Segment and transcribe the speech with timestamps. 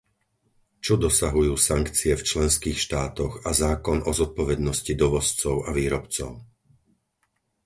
[0.85, 6.31] Čo dosahujú sankcie v členských štátoch a zákon o zodpovednosti dovozcov a výrobcov?